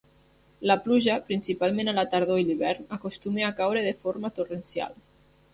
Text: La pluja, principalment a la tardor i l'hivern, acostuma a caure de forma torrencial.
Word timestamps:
La 0.71 0.77
pluja, 0.85 1.17
principalment 1.27 1.91
a 1.93 1.95
la 1.99 2.07
tardor 2.15 2.41
i 2.45 2.47
l'hivern, 2.47 2.89
acostuma 2.99 3.47
a 3.51 3.55
caure 3.63 3.87
de 3.89 3.93
forma 4.03 4.37
torrencial. 4.41 4.99